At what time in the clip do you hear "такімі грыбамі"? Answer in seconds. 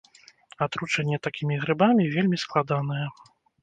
1.29-2.11